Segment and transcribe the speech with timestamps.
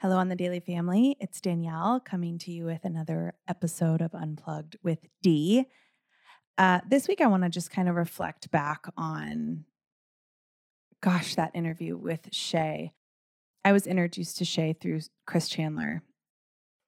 [0.00, 1.16] Hello on the Daily Family.
[1.18, 5.64] It's Danielle coming to you with another episode of Unplugged with D.
[6.56, 9.64] Uh, this week, I want to just kind of reflect back on,
[11.02, 12.92] gosh, that interview with Shay.
[13.64, 16.04] I was introduced to Shay through Chris Chandler,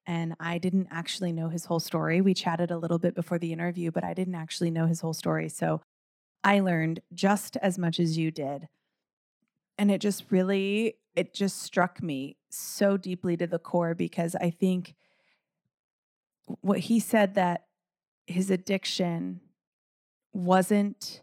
[0.07, 2.21] and I didn't actually know his whole story.
[2.21, 5.13] We chatted a little bit before the interview, but I didn't actually know his whole
[5.13, 5.49] story.
[5.49, 5.81] So
[6.45, 8.69] I learned just as much as you did.
[9.77, 14.49] And it just really it just struck me so deeply to the core because I
[14.49, 14.95] think
[16.61, 17.65] what he said that
[18.27, 19.41] his addiction
[20.33, 21.21] wasn't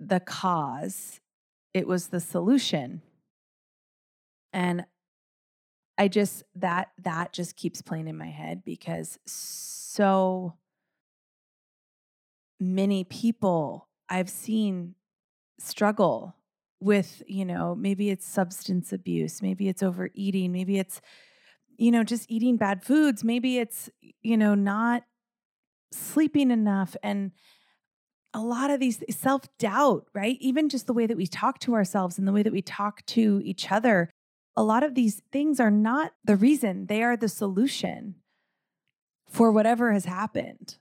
[0.00, 1.20] the cause,
[1.72, 3.02] it was the solution.
[4.52, 4.84] And
[5.96, 10.54] I just that that just keeps playing in my head because so
[12.60, 14.94] many people I've seen
[15.58, 16.34] struggle
[16.80, 21.00] with, you know, maybe it's substance abuse, maybe it's overeating, maybe it's,
[21.76, 23.90] you know, just eating bad foods, maybe it's,
[24.22, 25.04] you know, not
[25.92, 26.96] sleeping enough.
[27.02, 27.32] And
[28.32, 30.36] a lot of these self doubt, right?
[30.40, 33.06] Even just the way that we talk to ourselves and the way that we talk
[33.06, 34.10] to each other,
[34.56, 38.16] a lot of these things are not the reason, they are the solution
[39.28, 40.76] for whatever has happened.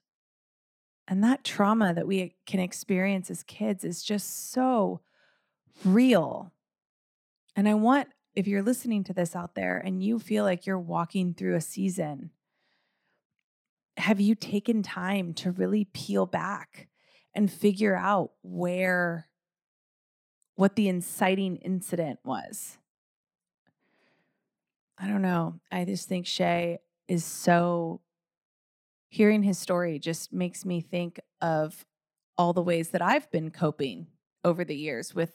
[1.07, 5.01] And that trauma that we can experience as kids is just so
[5.83, 6.51] real.
[7.55, 10.79] And I want, if you're listening to this out there and you feel like you're
[10.79, 12.31] walking through a season,
[13.97, 16.87] have you taken time to really peel back
[17.35, 19.27] and figure out where,
[20.55, 22.77] what the inciting incident was?
[24.97, 25.59] I don't know.
[25.71, 28.01] I just think Shay is so,
[29.09, 31.85] hearing his story just makes me think of
[32.37, 34.07] all the ways that I've been coping
[34.43, 35.33] over the years with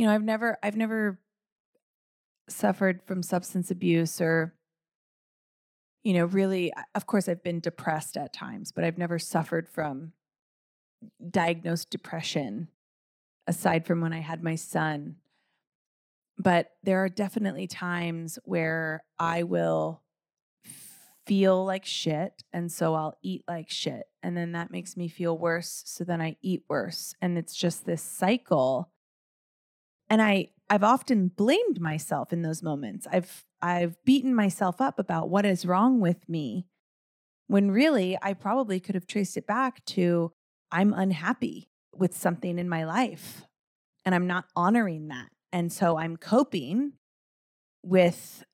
[0.00, 1.18] you know, I've never I've never
[2.48, 4.54] suffered from substance abuse or
[6.02, 10.12] you know, really of course I've been depressed at times, but I've never suffered from
[11.30, 12.68] diagnosed depression
[13.46, 15.16] aside from when I had my son.
[16.38, 20.00] But there are definitely times where I will
[21.26, 25.36] feel like shit and so I'll eat like shit and then that makes me feel
[25.36, 28.90] worse so then I eat worse and it's just this cycle
[30.10, 33.06] and I I've often blamed myself in those moments.
[33.10, 36.66] I've I've beaten myself up about what is wrong with me
[37.46, 40.32] when really I probably could have traced it back to
[40.70, 43.44] I'm unhappy with something in my life
[44.04, 45.28] and I'm not honoring that.
[45.52, 46.92] And so I'm coping
[47.82, 48.44] with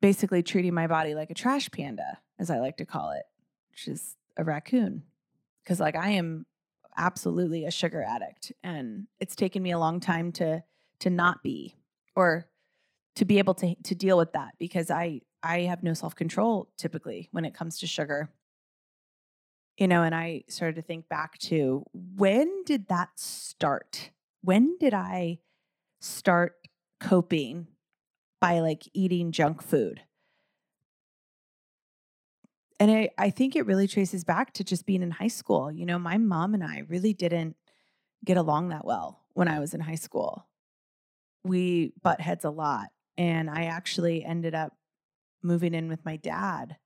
[0.00, 3.24] basically treating my body like a trash panda, as I like to call it,
[3.70, 5.02] which is a raccoon.
[5.66, 6.46] Cause like I am
[6.96, 10.62] absolutely a sugar addict and it's taken me a long time to
[10.98, 11.74] to not be
[12.14, 12.46] or
[13.16, 17.28] to be able to to deal with that because I I have no self-control typically
[17.32, 18.30] when it comes to sugar.
[19.78, 24.10] You know, and I started to think back to when did that start?
[24.42, 25.40] When did I
[26.00, 26.54] start
[26.98, 27.66] coping
[28.40, 30.00] by like eating junk food?
[32.78, 35.72] And I, I think it really traces back to just being in high school.
[35.72, 37.56] You know, my mom and I really didn't
[38.24, 40.46] get along that well when I was in high school.
[41.42, 42.88] We butt heads a lot.
[43.16, 44.74] And I actually ended up
[45.42, 46.76] moving in with my dad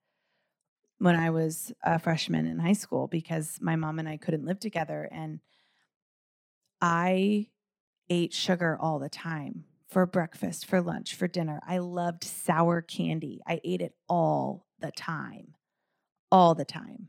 [0.99, 4.61] when I was a freshman in high school because my mom and I couldn't live
[4.61, 5.09] together.
[5.11, 5.41] And
[6.81, 7.49] I
[8.09, 11.61] ate sugar all the time for breakfast, for lunch, for dinner.
[11.67, 13.41] I loved sour candy.
[13.45, 15.55] I ate it all the time
[16.31, 17.09] all the time.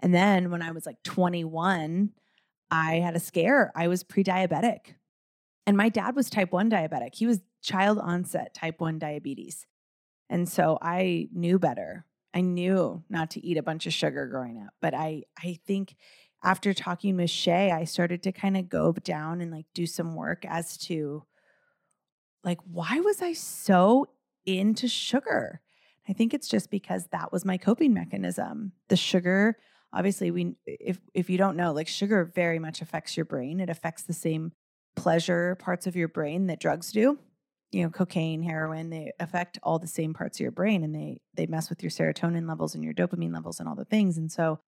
[0.00, 2.10] And then when I was like 21,
[2.70, 3.72] I had a scare.
[3.74, 4.94] I was pre diabetic.
[5.66, 7.14] And my dad was type 1 diabetic.
[7.14, 9.66] He was child onset type 1 diabetes.
[10.28, 12.06] And so I knew better.
[12.32, 14.74] I knew not to eat a bunch of sugar growing up.
[14.80, 15.96] But I, I think
[16.44, 20.14] after talking with Shay, I started to kind of go down and like do some
[20.14, 21.24] work as to
[22.44, 24.06] like, why was I so
[24.44, 25.60] into sugar?
[26.08, 28.72] I think it's just because that was my coping mechanism.
[28.88, 29.58] The sugar,
[29.92, 33.60] obviously, we if if you don't know, like sugar very much affects your brain.
[33.60, 34.52] It affects the same
[34.94, 37.18] pleasure parts of your brain that drugs do.
[37.72, 41.20] You know, cocaine, heroin, they affect all the same parts of your brain and they
[41.34, 44.16] they mess with your serotonin levels and your dopamine levels and all the things.
[44.16, 44.60] And so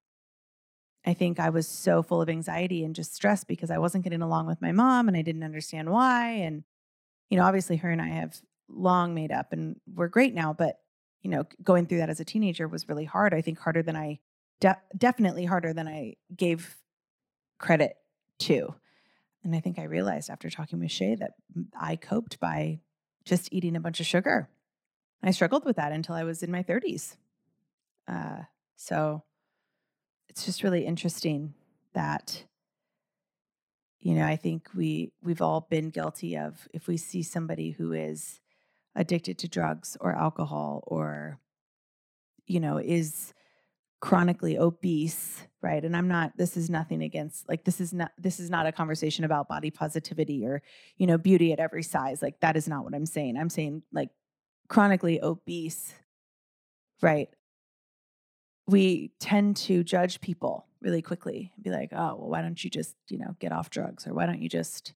[1.07, 4.21] I think I was so full of anxiety and just stress because I wasn't getting
[4.21, 6.31] along with my mom and I didn't understand why.
[6.31, 6.65] And,
[7.31, 8.39] you know, obviously her and I have
[8.69, 10.77] long made up and we're great now, but
[11.23, 13.35] you know, going through that as a teenager was really hard.
[13.35, 14.21] I think harder than I,
[14.61, 16.77] de- definitely harder than I gave
[17.59, 17.97] credit
[18.41, 18.75] to.
[19.45, 21.33] And I think I realized after talking with Shay that
[21.79, 22.81] I coped by
[23.25, 24.49] just eating a bunch of sugar.
[25.23, 27.17] I struggled with that until I was in my 30s.
[28.07, 28.43] Uh,
[28.77, 29.23] so
[30.29, 31.55] it's just really interesting
[31.95, 32.45] that
[33.99, 37.93] you know i think we we've all been guilty of if we see somebody who
[37.93, 38.41] is
[38.99, 41.39] addicted to drugs or alcohol or
[42.47, 43.33] you know is
[44.01, 45.85] chronically obese right?
[45.85, 48.73] And i'm not this is nothing against like this is not this is not a
[48.73, 50.63] conversation about body positivity or
[50.97, 52.23] you know beauty at every size.
[52.23, 53.37] Like that is not what i'm saying.
[53.37, 54.11] I'm saying like
[54.69, 55.95] chronically obese
[57.01, 57.29] right?
[58.67, 62.71] We tend to judge people really quickly and be like oh well why don't you
[62.71, 64.93] just you know get off drugs or why don't you just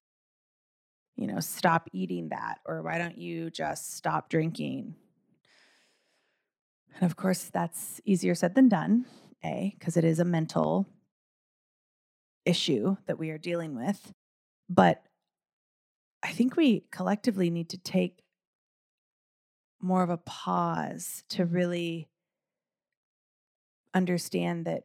[1.15, 4.95] you know stop eating that or why don't you just stop drinking
[6.95, 9.05] and of course, that's easier said than done,
[9.43, 10.87] A, because it is a mental
[12.45, 14.13] issue that we are dealing with.
[14.69, 15.03] But
[16.21, 18.23] I think we collectively need to take
[19.81, 22.09] more of a pause to really
[23.93, 24.83] understand that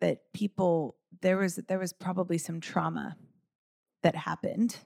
[0.00, 3.16] that people there was there was probably some trauma
[4.02, 4.76] that happened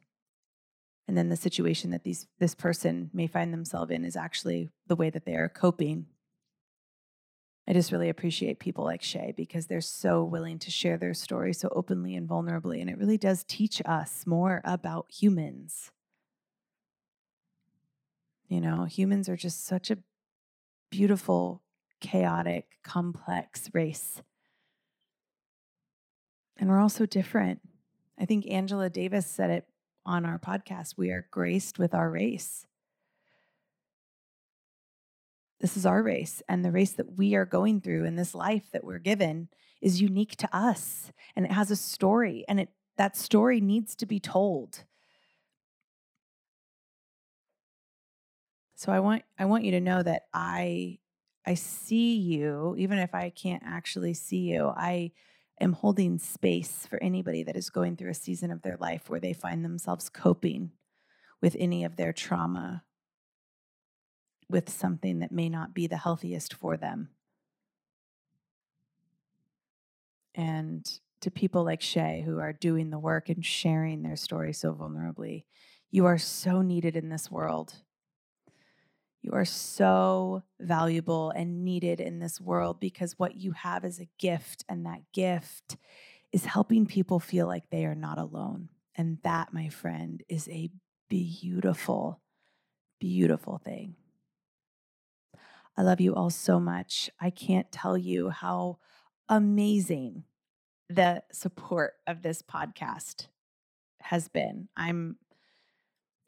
[1.08, 4.96] and then the situation that these this person may find themselves in is actually the
[4.96, 6.06] way that they are coping
[7.70, 11.52] I just really appreciate people like Shay because they're so willing to share their story
[11.52, 12.80] so openly and vulnerably.
[12.80, 15.92] And it really does teach us more about humans.
[18.48, 19.98] You know, humans are just such a
[20.90, 21.62] beautiful,
[22.00, 24.20] chaotic, complex race.
[26.56, 27.60] And we're all so different.
[28.18, 29.64] I think Angela Davis said it
[30.04, 30.96] on our podcast.
[30.96, 32.66] We are graced with our race.
[35.60, 36.42] This is our race.
[36.48, 39.48] And the race that we are going through in this life that we're given
[39.80, 41.12] is unique to us.
[41.36, 42.44] And it has a story.
[42.48, 44.84] And it that story needs to be told.
[48.74, 50.98] So I want I want you to know that I
[51.46, 54.72] I see you, even if I can't actually see you.
[54.74, 55.12] I
[55.60, 59.20] am holding space for anybody that is going through a season of their life where
[59.20, 60.72] they find themselves coping
[61.40, 62.84] with any of their trauma
[64.48, 67.10] with something that may not be the healthiest for them.
[70.34, 70.86] And
[71.20, 75.44] to people like Shay who are doing the work and sharing their story so vulnerably,
[75.90, 77.74] you are so needed in this world.
[79.22, 84.08] You are so valuable and needed in this world because what you have is a
[84.18, 85.76] gift, and that gift
[86.32, 88.70] is helping people feel like they are not alone.
[88.96, 90.70] And that, my friend, is a
[91.08, 92.20] beautiful,
[92.98, 93.96] beautiful thing.
[95.76, 97.10] I love you all so much.
[97.20, 98.78] I can't tell you how
[99.28, 100.24] amazing
[100.88, 103.28] the support of this podcast
[104.00, 104.68] has been.
[104.76, 105.16] I'm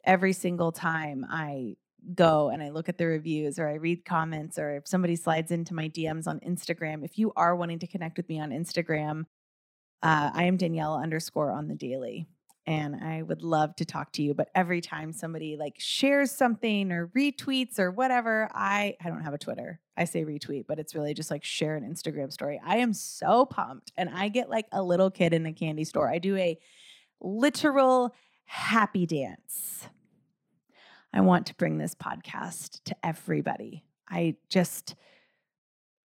[0.05, 1.75] every single time I
[2.15, 5.51] go and I look at the reviews or I read comments or if somebody slides
[5.51, 9.25] into my DMs on Instagram, if you are wanting to connect with me on Instagram,
[10.01, 12.27] uh, I am Danielle underscore on the daily
[12.65, 14.33] and I would love to talk to you.
[14.33, 19.33] But every time somebody like shares something or retweets or whatever, I I don't have
[19.33, 19.79] a Twitter.
[19.97, 22.59] I say retweet, but it's really just like share an Instagram story.
[22.65, 26.09] I am so pumped, and I get like a little kid in a candy store.
[26.09, 26.57] I do a
[27.21, 28.15] literal
[28.45, 29.87] happy dance.
[31.13, 33.85] I want to bring this podcast to everybody.
[34.09, 34.95] I just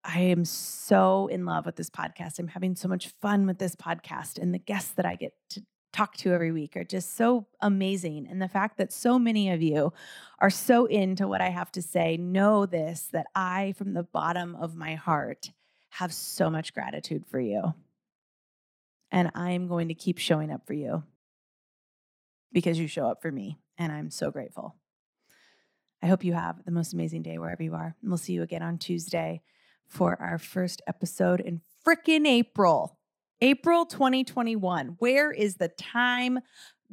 [0.04, 2.38] I am so in love with this podcast.
[2.38, 5.62] I'm having so much fun with this podcast and the guests that I get to
[5.92, 8.26] talk to every week are just so amazing.
[8.30, 9.92] And the fact that so many of you
[10.38, 14.54] are so into what I have to say, know this that I, from the bottom
[14.54, 15.50] of my heart,
[15.90, 17.74] have so much gratitude for you.
[19.10, 21.02] And I am going to keep showing up for you
[22.52, 23.58] because you show up for me.
[23.78, 24.76] And I'm so grateful.
[26.02, 27.96] I hope you have the most amazing day wherever you are.
[28.00, 29.42] And we'll see you again on Tuesday
[29.86, 32.98] for our first episode in frickin' April.
[33.40, 34.96] April 2021.
[34.98, 36.40] Where is the time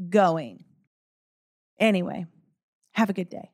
[0.09, 0.63] going?
[1.79, 2.25] Anyway,
[2.93, 3.51] have a good day.